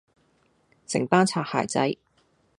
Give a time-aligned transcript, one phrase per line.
[0.87, 1.95] 成班擦鞋仔